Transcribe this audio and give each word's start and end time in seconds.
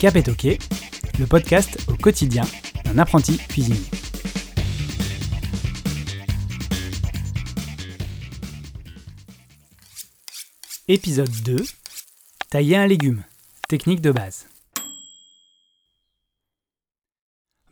Cap 0.00 0.16
est 0.16 0.28
OK, 0.28 0.44
le 1.18 1.26
podcast 1.26 1.78
au 1.88 1.94
quotidien 1.94 2.44
d'un 2.84 2.98
apprenti 2.98 3.38
cuisinier. 3.38 3.80
Épisode 10.88 11.30
2 11.44 11.56
Tailler 12.50 12.76
un 12.76 12.86
légume, 12.86 13.24
technique 13.68 14.02
de 14.02 14.12
base. 14.12 14.46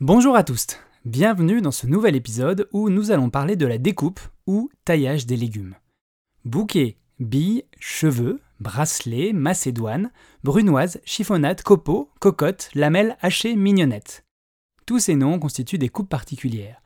Bonjour 0.01 0.35
à 0.35 0.43
tous, 0.43 0.79
bienvenue 1.05 1.61
dans 1.61 1.73
ce 1.73 1.87
nouvel 1.87 2.15
épisode 2.15 2.69
où 2.73 2.89
nous 2.89 3.11
allons 3.11 3.29
parler 3.29 3.57
de 3.57 3.67
la 3.67 3.79
découpe 3.79 4.21
ou 4.47 4.71
taillage 4.85 5.27
des 5.27 5.37
légumes. 5.37 5.75
Bouquet, 6.45 6.97
billes, 7.19 7.65
cheveux, 7.81 8.41
bracelets, 8.61 9.33
macédoine, 9.33 10.13
brunoise, 10.45 11.01
chiffonnade, 11.05 11.63
copeaux, 11.63 12.11
cocotte, 12.21 12.71
lamelles, 12.75 13.17
hachées, 13.21 13.57
mignonnettes. 13.57 14.25
Tous 14.87 15.01
ces 15.01 15.17
noms 15.17 15.39
constituent 15.39 15.79
des 15.79 15.89
coupes 15.89 16.09
particulières. 16.09 16.81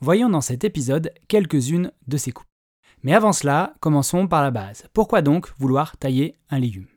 Voyons 0.00 0.28
dans 0.28 0.40
cet 0.40 0.64
épisode 0.64 1.12
quelques-unes 1.28 1.92
de 2.06 2.16
ces 2.16 2.32
coupes. 2.32 2.46
Mais 3.02 3.14
avant 3.14 3.32
cela, 3.32 3.74
commençons 3.80 4.28
par 4.28 4.42
la 4.42 4.50
base. 4.50 4.84
Pourquoi 4.92 5.22
donc 5.22 5.50
vouloir 5.58 5.96
tailler 5.96 6.34
un 6.50 6.58
légume? 6.58 6.91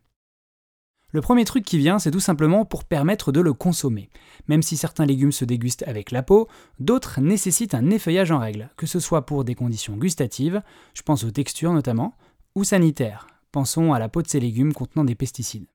Le 1.16 1.22
premier 1.22 1.46
truc 1.46 1.64
qui 1.64 1.78
vient, 1.78 1.98
c'est 1.98 2.12
tout 2.12 2.20
simplement 2.20 2.66
pour 2.66 2.84
permettre 2.84 3.32
de 3.32 3.40
le 3.40 3.54
consommer. 3.54 4.10
Même 4.50 4.62
si 4.62 4.76
certains 4.76 5.06
légumes 5.06 5.32
se 5.32 5.46
dégustent 5.46 5.88
avec 5.88 6.12
la 6.12 6.24
peau, 6.24 6.50
d'autres 6.82 7.22
nécessitent 7.22 7.74
un 7.74 7.90
effeuillage 7.90 8.32
en 8.32 8.40
règle, 8.40 8.70
que 8.76 8.86
ce 8.86 9.00
soit 9.00 9.26
pour 9.26 9.46
des 9.46 9.56
conditions 9.56 9.96
gustatives, 9.96 10.62
je 10.94 11.04
pense 11.04 11.24
aux 11.24 11.32
textures 11.32 11.72
notamment, 11.72 12.18
ou 12.54 12.66
sanitaires, 12.66 13.28
pensons 13.54 13.94
à 13.94 14.00
la 14.00 14.10
peau 14.10 14.24
de 14.24 14.28
ces 14.28 14.42
légumes 14.42 14.74
contenant 14.74 15.06
des 15.06 15.16
pesticides. 15.16 15.68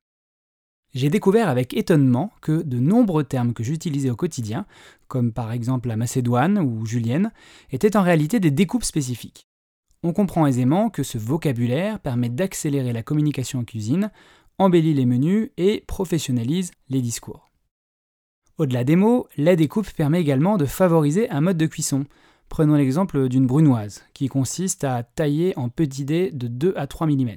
J'ai 0.93 1.09
découvert 1.09 1.49
avec 1.49 1.73
étonnement 1.73 2.31
que 2.43 2.61
de 2.61 2.79
nombreux 2.79 3.25
termes 3.25 3.55
que 3.55 3.65
j'utilisais 3.65 4.11
au 4.11 4.17
quotidien, 4.17 4.67
comme 5.09 5.33
par 5.33 5.53
exemple 5.53 5.89
la 5.89 5.97
macédoine 5.97 6.59
ou 6.59 6.85
julienne, 6.85 7.33
étaient 7.71 7.97
en 7.97 8.03
réalité 8.03 8.41
des 8.41 8.51
découpes 8.51 8.85
spécifiques. 8.85 9.47
On 10.03 10.15
comprend 10.15 10.47
aisément 10.47 10.89
que 10.89 11.03
ce 11.03 11.19
vocabulaire 11.19 11.99
permet 11.99 12.31
d'accélérer 12.31 12.93
la 12.95 13.03
communication 13.03 13.59
en 13.59 13.65
cuisine, 13.65 14.11
embellit 14.61 14.95
les 14.95 15.07
menus 15.07 15.51
et 15.57 15.83
professionnalise 15.87 16.71
les 16.89 17.01
discours. 17.01 17.51
Au-delà 18.59 18.85
des 18.85 18.95
mots, 18.95 19.27
la 19.37 19.57
découpe 19.57 19.91
permet 19.93 20.21
également 20.21 20.57
de 20.57 20.67
favoriser 20.67 21.29
un 21.31 21.41
mode 21.41 21.57
de 21.57 21.67
cuisson. 21.67 22.05
Prenons 22.49 22.77
l'exemple 22.77 23.29
d'une 23.29 23.47
brunoise, 23.47 24.05
qui 24.15 24.29
consiste 24.29 24.85
à 24.85 25.03
tailler 25.03 25.57
en 25.57 25.69
petits 25.69 26.05
dés 26.05 26.31
de 26.31 26.47
2 26.47 26.75
à 26.77 26.87
3 26.87 27.07
mm. 27.07 27.31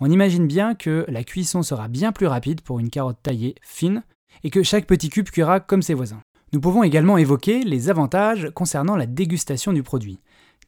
On 0.00 0.10
imagine 0.10 0.46
bien 0.46 0.74
que 0.74 1.04
la 1.08 1.24
cuisson 1.24 1.62
sera 1.62 1.88
bien 1.88 2.12
plus 2.12 2.26
rapide 2.26 2.60
pour 2.60 2.78
une 2.78 2.90
carotte 2.90 3.22
taillée 3.22 3.56
fine, 3.60 4.04
et 4.44 4.50
que 4.50 4.62
chaque 4.62 4.86
petit 4.86 5.08
cube 5.08 5.30
cuira 5.30 5.60
comme 5.60 5.82
ses 5.82 5.94
voisins. 5.94 6.20
Nous 6.52 6.60
pouvons 6.60 6.84
également 6.84 7.18
évoquer 7.18 7.64
les 7.64 7.90
avantages 7.90 8.50
concernant 8.54 8.96
la 8.96 9.06
dégustation 9.06 9.72
du 9.72 9.82
produit 9.82 10.20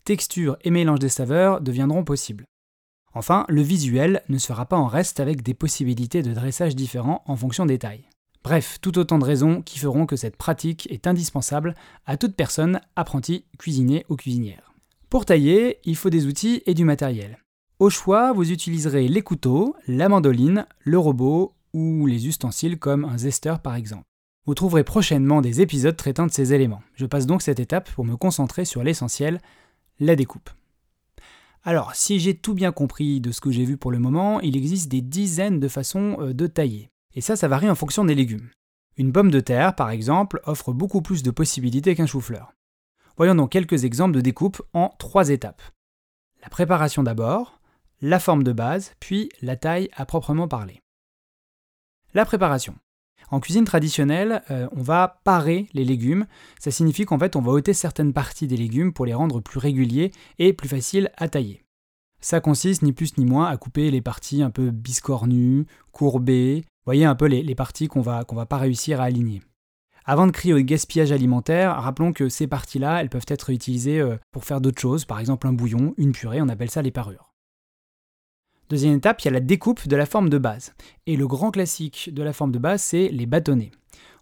texture 0.08 0.56
et 0.62 0.70
mélange 0.70 1.00
des 1.00 1.10
saveurs 1.10 1.60
deviendront 1.60 2.02
possibles. 2.02 2.46
Enfin, 3.14 3.44
le 3.48 3.62
visuel 3.62 4.22
ne 4.28 4.38
sera 4.38 4.66
pas 4.66 4.76
en 4.76 4.86
reste 4.86 5.20
avec 5.20 5.42
des 5.42 5.54
possibilités 5.54 6.22
de 6.22 6.32
dressage 6.32 6.76
différents 6.76 7.22
en 7.26 7.36
fonction 7.36 7.66
des 7.66 7.78
tailles. 7.78 8.08
Bref, 8.44 8.78
tout 8.80 8.98
autant 8.98 9.18
de 9.18 9.24
raisons 9.24 9.62
qui 9.62 9.78
feront 9.78 10.06
que 10.06 10.16
cette 10.16 10.36
pratique 10.36 10.86
est 10.90 11.06
indispensable 11.06 11.74
à 12.06 12.16
toute 12.16 12.36
personne, 12.36 12.80
apprentie, 12.96 13.44
cuisinier 13.58 14.06
ou 14.08 14.16
cuisinière. 14.16 14.72
Pour 15.10 15.24
tailler, 15.24 15.78
il 15.84 15.96
faut 15.96 16.10
des 16.10 16.26
outils 16.26 16.62
et 16.66 16.74
du 16.74 16.84
matériel. 16.84 17.38
Au 17.78 17.90
choix, 17.90 18.32
vous 18.32 18.50
utiliserez 18.50 19.08
les 19.08 19.22
couteaux, 19.22 19.76
la 19.86 20.08
mandoline, 20.08 20.66
le 20.80 20.98
robot 20.98 21.54
ou 21.72 22.06
les 22.06 22.26
ustensiles 22.26 22.78
comme 22.78 23.04
un 23.04 23.18
zester 23.18 23.56
par 23.62 23.74
exemple. 23.74 24.04
Vous 24.46 24.54
trouverez 24.54 24.84
prochainement 24.84 25.42
des 25.42 25.60
épisodes 25.60 25.96
traitant 25.96 26.26
de 26.26 26.32
ces 26.32 26.54
éléments. 26.54 26.82
Je 26.94 27.06
passe 27.06 27.26
donc 27.26 27.42
cette 27.42 27.60
étape 27.60 27.90
pour 27.92 28.04
me 28.04 28.16
concentrer 28.16 28.64
sur 28.64 28.82
l'essentiel, 28.82 29.40
la 30.00 30.16
découpe. 30.16 30.50
Alors, 31.64 31.94
si 31.94 32.18
j'ai 32.18 32.36
tout 32.36 32.54
bien 32.54 32.72
compris 32.72 33.20
de 33.20 33.32
ce 33.32 33.40
que 33.40 33.50
j'ai 33.50 33.64
vu 33.64 33.76
pour 33.76 33.90
le 33.90 33.98
moment, 33.98 34.40
il 34.40 34.56
existe 34.56 34.88
des 34.88 35.02
dizaines 35.02 35.60
de 35.60 35.68
façons 35.68 36.16
euh, 36.20 36.32
de 36.32 36.46
tailler. 36.46 36.90
Et 37.14 37.20
ça, 37.20 37.36
ça 37.36 37.48
varie 37.48 37.70
en 37.70 37.74
fonction 37.74 38.04
des 38.04 38.14
légumes. 38.14 38.48
Une 38.96 39.12
pomme 39.12 39.30
de 39.30 39.40
terre, 39.40 39.74
par 39.74 39.90
exemple, 39.90 40.40
offre 40.44 40.72
beaucoup 40.72 41.02
plus 41.02 41.22
de 41.22 41.30
possibilités 41.30 41.94
qu'un 41.94 42.06
chou-fleur. 42.06 42.52
Voyons 43.16 43.34
donc 43.34 43.50
quelques 43.50 43.84
exemples 43.84 44.14
de 44.14 44.20
découpe 44.20 44.62
en 44.72 44.90
trois 44.98 45.30
étapes. 45.30 45.62
La 46.42 46.48
préparation 46.48 47.02
d'abord, 47.02 47.60
la 48.00 48.20
forme 48.20 48.44
de 48.44 48.52
base, 48.52 48.92
puis 49.00 49.28
la 49.42 49.56
taille 49.56 49.88
à 49.94 50.06
proprement 50.06 50.46
parler. 50.46 50.80
La 52.14 52.24
préparation. 52.24 52.76
En 53.30 53.40
cuisine 53.40 53.64
traditionnelle, 53.64 54.42
euh, 54.50 54.68
on 54.72 54.82
va 54.82 55.20
parer 55.24 55.68
les 55.74 55.84
légumes. 55.84 56.26
Ça 56.58 56.70
signifie 56.70 57.04
qu'en 57.04 57.18
fait, 57.18 57.36
on 57.36 57.42
va 57.42 57.52
ôter 57.52 57.74
certaines 57.74 58.12
parties 58.12 58.46
des 58.46 58.56
légumes 58.56 58.92
pour 58.92 59.04
les 59.04 59.14
rendre 59.14 59.40
plus 59.40 59.58
réguliers 59.58 60.12
et 60.38 60.52
plus 60.52 60.68
faciles 60.68 61.10
à 61.16 61.28
tailler. 61.28 61.64
Ça 62.20 62.40
consiste 62.40 62.82
ni 62.82 62.92
plus 62.92 63.16
ni 63.18 63.24
moins 63.24 63.46
à 63.46 63.56
couper 63.56 63.90
les 63.90 64.00
parties 64.00 64.42
un 64.42 64.50
peu 64.50 64.70
biscornues, 64.70 65.66
courbées. 65.92 66.64
Voyez 66.84 67.04
un 67.04 67.14
peu 67.14 67.26
les, 67.26 67.54
parties 67.54 67.86
qu'on 67.86 68.00
va, 68.00 68.24
qu'on 68.24 68.34
va 68.34 68.46
pas 68.46 68.56
réussir 68.56 69.00
à 69.00 69.04
aligner. 69.04 69.42
Avant 70.04 70.26
de 70.26 70.32
crier 70.32 70.54
au 70.54 70.58
gaspillage 70.58 71.12
alimentaire, 71.12 71.76
rappelons 71.82 72.14
que 72.14 72.30
ces 72.30 72.46
parties-là, 72.46 73.00
elles 73.00 73.10
peuvent 73.10 73.26
être 73.28 73.50
utilisées 73.50 74.00
euh, 74.00 74.16
pour 74.32 74.46
faire 74.46 74.62
d'autres 74.62 74.80
choses, 74.80 75.04
par 75.04 75.20
exemple 75.20 75.46
un 75.46 75.52
bouillon, 75.52 75.92
une 75.98 76.12
purée, 76.12 76.40
on 76.40 76.48
appelle 76.48 76.70
ça 76.70 76.80
les 76.80 76.90
parures. 76.90 77.27
Deuxième 78.70 78.94
étape, 78.94 79.22
il 79.22 79.24
y 79.24 79.28
a 79.28 79.32
la 79.32 79.40
découpe 79.40 79.88
de 79.88 79.96
la 79.96 80.04
forme 80.04 80.28
de 80.28 80.36
base. 80.36 80.74
Et 81.06 81.16
le 81.16 81.26
grand 81.26 81.50
classique 81.50 82.10
de 82.12 82.22
la 82.22 82.34
forme 82.34 82.52
de 82.52 82.58
base, 82.58 82.82
c'est 82.82 83.08
les 83.08 83.24
bâtonnets. 83.24 83.70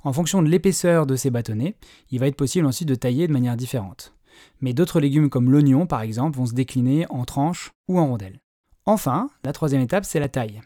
En 0.04 0.12
fonction 0.12 0.40
de 0.40 0.48
l'épaisseur 0.48 1.04
de 1.04 1.16
ces 1.16 1.30
bâtonnets, 1.30 1.76
il 2.12 2.20
va 2.20 2.28
être 2.28 2.36
possible 2.36 2.66
ensuite 2.66 2.88
de 2.88 2.94
tailler 2.94 3.26
de 3.26 3.32
manière 3.32 3.56
différente. 3.56 4.14
Mais 4.60 4.72
d'autres 4.72 5.00
légumes 5.00 5.30
comme 5.30 5.50
l'oignon, 5.50 5.86
par 5.86 6.02
exemple, 6.02 6.38
vont 6.38 6.46
se 6.46 6.54
décliner 6.54 7.06
en 7.10 7.24
tranches 7.24 7.72
ou 7.88 7.98
en 7.98 8.06
rondelles. 8.06 8.40
Enfin, 8.84 9.30
la 9.42 9.52
troisième 9.52 9.82
étape, 9.82 10.04
c'est 10.04 10.20
la 10.20 10.28
taille. 10.28 10.60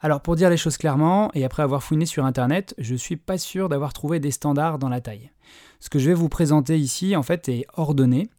Alors 0.00 0.22
pour 0.22 0.34
dire 0.34 0.50
les 0.50 0.56
choses 0.56 0.78
clairement, 0.78 1.30
et 1.34 1.44
après 1.44 1.62
avoir 1.62 1.82
fouiné 1.82 2.06
sur 2.06 2.24
internet, 2.24 2.74
je 2.78 2.96
suis 2.96 3.16
pas 3.16 3.38
sûr 3.38 3.68
d'avoir 3.68 3.92
trouvé 3.92 4.20
des 4.20 4.30
standards 4.30 4.78
dans 4.78 4.88
la 4.88 5.00
taille. 5.00 5.30
Ce 5.78 5.90
que 5.90 5.98
je 5.98 6.08
vais 6.08 6.14
vous 6.14 6.28
présenter 6.28 6.78
ici, 6.78 7.14
en 7.14 7.22
fait, 7.22 7.48
est 7.48 7.66
ordonné. 7.74 8.30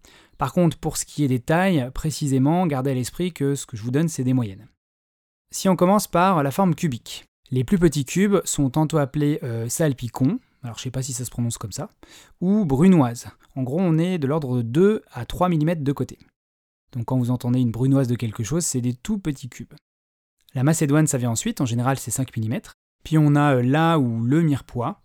Par 0.43 0.51
contre, 0.51 0.77
pour 0.77 0.97
ce 0.97 1.05
qui 1.05 1.23
est 1.23 1.29
des 1.29 1.39
tailles, 1.39 1.89
précisément, 1.93 2.67
gardez 2.67 2.91
à 2.91 2.93
l'esprit 2.93 3.31
que 3.31 3.55
ce 3.55 3.65
que 3.65 3.77
je 3.77 3.81
vous 3.81 3.91
donne, 3.91 4.09
c'est 4.09 4.25
des 4.25 4.33
moyennes. 4.33 4.67
Si 5.51 5.69
on 5.69 5.77
commence 5.77 6.05
par 6.05 6.43
la 6.43 6.51
forme 6.51 6.75
cubique. 6.75 7.23
Les 7.49 7.63
plus 7.63 7.79
petits 7.79 8.03
cubes 8.03 8.41
sont 8.43 8.69
tantôt 8.69 8.97
appelés 8.97 9.39
euh, 9.43 9.69
salpicons, 9.69 10.39
alors 10.61 10.77
je 10.77 10.83
sais 10.83 10.91
pas 10.91 11.01
si 11.01 11.13
ça 11.13 11.23
se 11.23 11.29
prononce 11.29 11.57
comme 11.57 11.71
ça, 11.71 11.87
ou 12.41 12.65
brunoises. 12.65 13.27
En 13.55 13.63
gros, 13.63 13.79
on 13.79 13.97
est 13.97 14.17
de 14.17 14.27
l'ordre 14.27 14.57
de 14.57 14.63
2 14.63 15.03
à 15.13 15.25
3 15.25 15.47
mm 15.47 15.75
de 15.75 15.91
côté. 15.93 16.19
Donc 16.91 17.05
quand 17.05 17.17
vous 17.17 17.31
entendez 17.31 17.61
une 17.61 17.71
brunoise 17.71 18.09
de 18.09 18.15
quelque 18.15 18.43
chose, 18.43 18.65
c'est 18.65 18.81
des 18.81 18.95
tout 18.95 19.19
petits 19.19 19.47
cubes. 19.47 19.75
La 20.55 20.63
macédoine, 20.63 21.07
ça 21.07 21.17
vient 21.17 21.31
ensuite, 21.31 21.61
en 21.61 21.65
général 21.65 21.97
c'est 21.97 22.11
5 22.11 22.35
mm. 22.35 22.59
Puis 23.05 23.17
on 23.17 23.35
a 23.35 23.55
euh, 23.55 23.61
là 23.61 23.97
ou 23.97 24.25
le 24.25 24.41
mirepoix, 24.41 24.99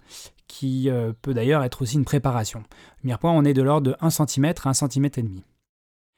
qui 0.48 0.90
euh, 0.90 1.12
peut 1.22 1.34
d'ailleurs 1.34 1.62
être 1.62 1.82
aussi 1.82 1.94
une 1.94 2.04
préparation. 2.04 2.64
Le 3.02 3.08
mirepoix, 3.08 3.30
on 3.30 3.44
est 3.44 3.54
de 3.54 3.62
l'ordre 3.62 3.90
de 3.90 3.96
1 4.00 4.10
cm 4.10 4.46
à 4.64 4.70
1 4.70 4.72
cm 4.72 5.04
et 5.04 5.22
demi. 5.22 5.44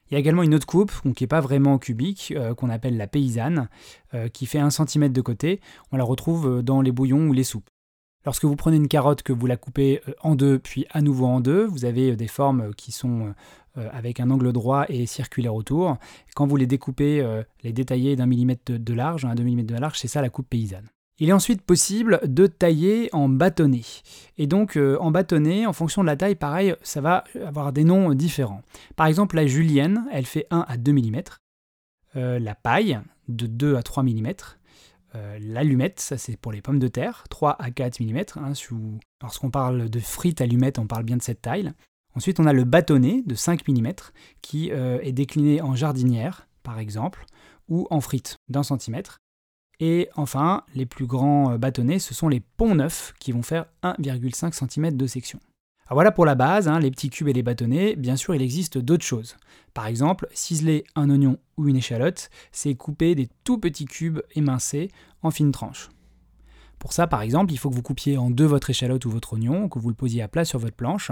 Il 0.08 0.14
y 0.14 0.16
a 0.16 0.18
également 0.18 0.42
une 0.42 0.54
autre 0.54 0.66
coupe, 0.66 0.92
qui 1.14 1.22
n'est 1.22 1.28
pas 1.28 1.40
vraiment 1.40 1.78
cubique, 1.78 2.32
euh, 2.36 2.54
qu'on 2.54 2.70
appelle 2.70 2.96
la 2.96 3.06
paysanne, 3.06 3.68
euh, 4.14 4.28
qui 4.28 4.46
fait 4.46 4.58
1 4.58 4.70
cm 4.70 5.12
de 5.12 5.20
côté. 5.20 5.60
On 5.92 5.96
la 5.96 6.04
retrouve 6.04 6.62
dans 6.62 6.80
les 6.80 6.92
bouillons 6.92 7.28
ou 7.28 7.32
les 7.32 7.44
soupes. 7.44 7.68
Lorsque 8.24 8.44
vous 8.44 8.56
prenez 8.56 8.76
une 8.76 8.88
carotte, 8.88 9.22
que 9.22 9.32
vous 9.32 9.46
la 9.46 9.56
coupez 9.56 10.00
en 10.22 10.34
deux, 10.34 10.58
puis 10.58 10.86
à 10.90 11.00
nouveau 11.00 11.26
en 11.26 11.40
deux, 11.40 11.64
vous 11.64 11.86
avez 11.86 12.16
des 12.16 12.28
formes 12.28 12.74
qui 12.74 12.92
sont 12.92 13.34
avec 13.76 14.20
un 14.20 14.30
angle 14.30 14.52
droit 14.52 14.84
et 14.90 15.06
circulaire 15.06 15.54
autour. 15.54 15.96
Quand 16.34 16.46
vous 16.46 16.56
les 16.56 16.66
découpez, 16.66 17.26
les 17.62 17.72
détaillez 17.72 18.16
d'un 18.16 18.26
millimètre 18.26 18.72
de 18.78 18.92
large, 18.92 19.24
un 19.24 19.34
deux 19.34 19.42
millimètres 19.42 19.72
de 19.72 19.80
large, 19.80 19.98
c'est 19.98 20.06
ça 20.06 20.20
la 20.20 20.28
coupe 20.28 20.50
paysanne. 20.50 20.90
Il 21.20 21.28
est 21.28 21.34
ensuite 21.34 21.60
possible 21.60 22.18
de 22.24 22.46
tailler 22.46 23.10
en 23.12 23.28
bâtonnet. 23.28 23.82
Et 24.38 24.46
donc 24.46 24.76
euh, 24.76 24.96
en 25.00 25.10
bâtonnet, 25.10 25.66
en 25.66 25.74
fonction 25.74 26.00
de 26.00 26.06
la 26.06 26.16
taille, 26.16 26.34
pareil, 26.34 26.74
ça 26.82 27.02
va 27.02 27.24
avoir 27.44 27.74
des 27.74 27.84
noms 27.84 28.14
différents. 28.14 28.62
Par 28.96 29.06
exemple, 29.06 29.36
la 29.36 29.46
julienne, 29.46 30.06
elle 30.10 30.24
fait 30.24 30.46
1 30.50 30.64
à 30.66 30.78
2 30.78 30.92
mm. 30.92 31.22
Euh, 32.16 32.38
la 32.38 32.54
paille, 32.54 32.98
de 33.28 33.46
2 33.46 33.76
à 33.76 33.82
3 33.82 34.02
mm. 34.02 34.32
Euh, 35.16 35.38
l'allumette, 35.40 36.00
ça 36.00 36.16
c'est 36.16 36.38
pour 36.38 36.52
les 36.52 36.62
pommes 36.62 36.78
de 36.78 36.88
terre, 36.88 37.24
3 37.28 37.56
à 37.60 37.70
4 37.70 38.00
mm. 38.00 38.18
Hein, 38.36 38.52
lorsqu'on 39.20 39.50
parle 39.50 39.90
de 39.90 40.00
frites 40.00 40.40
allumettes, 40.40 40.78
on 40.78 40.86
parle 40.86 41.04
bien 41.04 41.18
de 41.18 41.22
cette 41.22 41.42
taille. 41.42 41.70
Ensuite, 42.14 42.40
on 42.40 42.46
a 42.46 42.54
le 42.54 42.64
bâtonnet 42.64 43.22
de 43.26 43.34
5 43.34 43.68
mm 43.68 43.92
qui 44.40 44.70
est 44.70 45.12
décliné 45.12 45.62
en 45.62 45.76
jardinière, 45.76 46.48
par 46.64 46.80
exemple, 46.80 47.24
ou 47.68 47.86
en 47.90 48.00
frites 48.00 48.38
d'un 48.48 48.64
centimètre. 48.64 49.20
Et 49.80 50.08
enfin, 50.14 50.62
les 50.74 50.86
plus 50.86 51.06
grands 51.06 51.52
euh, 51.52 51.58
bâtonnets, 51.58 51.98
ce 51.98 52.14
sont 52.14 52.28
les 52.28 52.40
ponts 52.40 52.74
neufs 52.74 53.14
qui 53.18 53.32
vont 53.32 53.42
faire 53.42 53.66
1,5 53.82 54.52
cm 54.52 54.96
de 54.96 55.06
section. 55.06 55.40
Voilà 55.92 56.12
pour 56.12 56.24
la 56.24 56.36
base, 56.36 56.68
hein, 56.68 56.78
les 56.78 56.92
petits 56.92 57.10
cubes 57.10 57.26
et 57.26 57.32
les 57.32 57.42
bâtonnets. 57.42 57.96
Bien 57.96 58.14
sûr, 58.14 58.32
il 58.34 58.42
existe 58.42 58.78
d'autres 58.78 59.04
choses. 59.04 59.36
Par 59.74 59.86
exemple, 59.86 60.28
ciseler 60.32 60.84
un 60.94 61.10
oignon 61.10 61.38
ou 61.56 61.68
une 61.68 61.76
échalote, 61.76 62.30
c'est 62.52 62.76
couper 62.76 63.16
des 63.16 63.28
tout 63.42 63.58
petits 63.58 63.86
cubes 63.86 64.20
émincés 64.36 64.90
en 65.22 65.32
fines 65.32 65.50
tranches. 65.50 65.88
Pour 66.78 66.92
ça, 66.92 67.08
par 67.08 67.22
exemple, 67.22 67.52
il 67.52 67.56
faut 67.56 67.70
que 67.70 67.74
vous 67.74 67.82
coupiez 67.82 68.18
en 68.18 68.30
deux 68.30 68.46
votre 68.46 68.70
échalote 68.70 69.04
ou 69.04 69.10
votre 69.10 69.32
oignon, 69.32 69.68
que 69.68 69.80
vous 69.80 69.88
le 69.88 69.94
posiez 69.96 70.22
à 70.22 70.28
plat 70.28 70.44
sur 70.44 70.60
votre 70.60 70.76
planche. 70.76 71.10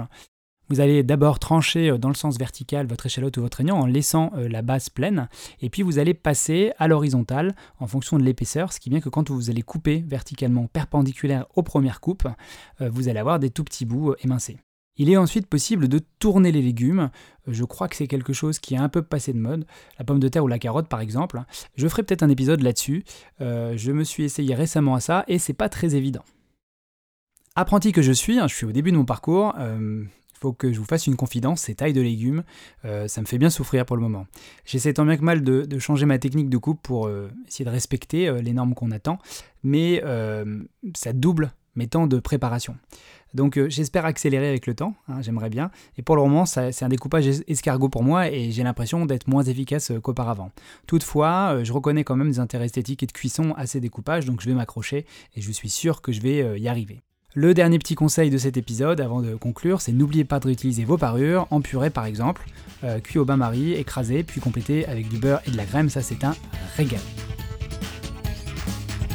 Vous 0.69 0.81
allez 0.81 1.01
d'abord 1.01 1.39
trancher 1.39 1.89
euh, 1.89 1.97
dans 1.97 2.09
le 2.09 2.15
sens 2.15 2.37
vertical 2.37 2.85
votre 2.85 3.07
échalote 3.07 3.37
ou 3.37 3.41
votre 3.41 3.59
oignon 3.61 3.75
en 3.75 3.85
laissant 3.87 4.31
euh, 4.35 4.47
la 4.47 4.61
base 4.61 4.89
pleine, 4.89 5.27
et 5.61 5.69
puis 5.69 5.81
vous 5.81 5.97
allez 5.97 6.13
passer 6.13 6.71
à 6.77 6.87
l'horizontale 6.87 7.55
en 7.79 7.87
fonction 7.87 8.17
de 8.19 8.23
l'épaisseur, 8.23 8.71
ce 8.71 8.79
qui 8.79 8.91
vient 8.91 8.99
que 8.99 9.09
quand 9.09 9.31
vous 9.31 9.49
allez 9.49 9.63
couper 9.63 10.03
verticalement 10.07 10.67
perpendiculaire 10.67 11.47
aux 11.55 11.63
premières 11.63 12.01
coupes, 12.01 12.27
euh, 12.81 12.89
vous 12.91 13.09
allez 13.09 13.19
avoir 13.19 13.39
des 13.39 13.49
tout 13.49 13.63
petits 13.63 13.85
bouts 13.85 14.13
émincés. 14.23 14.57
Il 14.97 15.09
est 15.09 15.17
ensuite 15.17 15.47
possible 15.47 15.87
de 15.87 16.01
tourner 16.19 16.51
les 16.51 16.61
légumes. 16.61 17.09
Je 17.47 17.63
crois 17.63 17.87
que 17.87 17.95
c'est 17.95 18.07
quelque 18.07 18.33
chose 18.33 18.59
qui 18.59 18.73
est 18.73 18.77
un 18.79 18.89
peu 18.89 19.01
passé 19.01 19.31
de 19.31 19.39
mode. 19.39 19.65
La 19.97 20.03
pomme 20.03 20.19
de 20.19 20.27
terre 20.27 20.43
ou 20.43 20.49
la 20.49 20.59
carotte, 20.59 20.89
par 20.89 20.99
exemple. 20.99 21.41
Je 21.77 21.87
ferai 21.87 22.03
peut-être 22.03 22.21
un 22.21 22.27
épisode 22.27 22.61
là-dessus. 22.61 23.05
Je 23.39 23.91
me 23.93 24.03
suis 24.03 24.23
essayé 24.23 24.53
récemment 24.55 24.95
à 24.95 24.99
ça 24.99 25.23
et 25.29 25.39
c'est 25.39 25.53
pas 25.53 25.69
très 25.69 25.95
évident. 25.95 26.25
Apprenti 27.55 27.93
que 27.93 28.01
je 28.01 28.11
suis, 28.11 28.39
hein, 28.39 28.49
je 28.49 28.55
suis 28.55 28.65
au 28.65 28.73
début 28.73 28.91
de 28.91 28.97
mon 28.97 29.05
parcours. 29.05 29.55
Faut 30.39 30.53
que 30.53 30.71
je 30.71 30.79
vous 30.79 30.85
fasse 30.85 31.07
une 31.07 31.15
confidence, 31.15 31.61
ces 31.61 31.75
tailles 31.75 31.93
de 31.93 32.01
légumes, 32.01 32.43
euh, 32.85 33.07
ça 33.07 33.21
me 33.21 33.25
fait 33.25 33.37
bien 33.37 33.49
souffrir 33.49 33.85
pour 33.85 33.95
le 33.95 34.01
moment. 34.01 34.27
J'essaie 34.65 34.93
tant 34.93 35.05
bien 35.05 35.17
que 35.17 35.23
mal 35.23 35.43
de, 35.43 35.79
changer 35.79 36.05
ma 36.05 36.19
technique 36.19 36.49
de 36.49 36.57
coupe 36.57 36.81
pour 36.81 37.09
essayer 37.47 37.63
de 37.63 37.69
respecter 37.69 38.41
les 38.41 38.53
normes 38.53 38.73
qu'on 38.73 38.91
attend, 38.91 39.17
mais 39.63 40.03
ça 40.95 41.13
double 41.13 41.53
mes 41.75 41.87
temps 41.87 42.07
de 42.07 42.19
préparation. 42.19 42.75
Donc 43.33 43.57
euh, 43.57 43.69
j'espère 43.69 44.05
accélérer 44.05 44.49
avec 44.49 44.67
le 44.67 44.73
temps, 44.73 44.95
hein, 45.07 45.21
j'aimerais 45.21 45.49
bien. 45.49 45.71
Et 45.97 46.01
pour 46.01 46.15
le 46.15 46.21
moment, 46.21 46.45
c'est 46.45 46.83
un 46.83 46.89
découpage 46.89 47.27
escargot 47.47 47.89
pour 47.89 48.03
moi 48.03 48.29
et 48.29 48.51
j'ai 48.51 48.63
l'impression 48.63 49.05
d'être 49.05 49.27
moins 49.27 49.43
efficace 49.43 49.91
euh, 49.91 49.99
qu'auparavant. 49.99 50.51
Toutefois, 50.87 51.53
euh, 51.53 51.63
je 51.63 51.73
reconnais 51.73 52.03
quand 52.03 52.15
même 52.15 52.29
des 52.29 52.39
intérêts 52.39 52.65
esthétiques 52.65 53.03
et 53.03 53.07
de 53.07 53.11
cuisson 53.11 53.53
à 53.55 53.67
ces 53.67 53.79
découpages, 53.79 54.25
donc 54.25 54.41
je 54.41 54.47
vais 54.47 54.55
m'accrocher 54.55 55.05
et 55.35 55.41
je 55.41 55.51
suis 55.51 55.69
sûr 55.69 56.01
que 56.01 56.11
je 56.11 56.21
vais 56.21 56.59
y 56.59 56.67
arriver. 56.67 57.01
Le 57.35 57.53
dernier 57.53 57.77
petit 57.77 57.93
conseil 57.93 58.31
de 58.31 58.39
cet 58.39 58.57
épisode 58.57 58.99
avant 58.99 59.21
de 59.21 59.35
conclure, 59.35 59.81
c'est 59.81 59.91
n'oubliez 59.91 60.23
pas 60.23 60.39
de 60.39 60.47
réutiliser 60.47 60.83
vos 60.83 60.97
parures 60.97 61.45
en 61.51 61.61
purée 61.61 61.91
par 61.91 62.05
exemple, 62.05 62.43
cuit 63.03 63.19
au 63.19 63.25
bain-marie, 63.25 63.73
écrasé, 63.73 64.23
puis 64.23 64.41
complété 64.41 64.87
avec 64.87 65.09
du 65.09 65.19
beurre 65.19 65.39
et 65.45 65.51
de 65.51 65.57
la 65.57 65.65
crème, 65.65 65.89
ça 65.89 66.01
c'est 66.01 66.23
un 66.23 66.35
régal. 66.75 66.99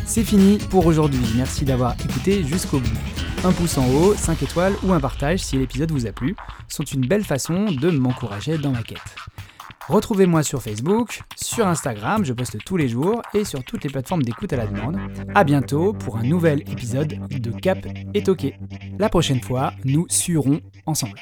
C'est 0.07 0.23
fini 0.23 0.59
pour 0.71 0.87
aujourd'hui, 0.87 1.25
merci 1.35 1.65
d'avoir 1.65 1.97
écouté 2.05 2.45
jusqu'au 2.45 2.79
bout. 2.79 2.99
Un 3.43 3.51
pouce 3.51 3.79
en 3.79 3.87
haut, 3.89 4.15
5 4.15 4.45
étoiles 4.45 4.75
ou 4.85 4.93
un 4.93 5.01
partage 5.01 5.41
si 5.41 5.59
l'épisode 5.59 5.91
vous 5.91 6.07
a 6.07 6.13
plu 6.13 6.37
sont 6.69 6.85
une 6.85 7.07
belle 7.07 7.25
façon 7.25 7.65
de 7.65 7.91
m'encourager 7.91 8.59
dans 8.59 8.71
ma 8.71 8.85
quête. 8.85 9.01
Retrouvez-moi 9.89 10.43
sur 10.43 10.63
Facebook, 10.63 11.21
sur 11.37 11.67
Instagram, 11.67 12.25
je 12.25 12.33
poste 12.33 12.57
tous 12.65 12.79
les 12.79 12.89
jours 12.89 13.21
et 13.35 13.45
sur 13.45 13.63
toutes 13.63 13.85
les 13.85 13.91
plateformes 13.91 14.23
d'écoute 14.23 14.53
à 14.55 14.57
la 14.57 14.67
demande. 14.67 14.99
A 15.35 15.45
bientôt 15.45 15.93
pour 15.93 16.17
un 16.17 16.23
nouvel 16.23 16.61
épisode 16.71 17.19
de 17.29 17.51
Cap 17.51 17.79
et 18.15 18.23
Toqué. 18.23 18.57
La 18.99 19.11
prochaine 19.11 19.43
fois, 19.43 19.75
nous 19.85 20.07
suerons 20.09 20.61
ensemble. 20.87 21.21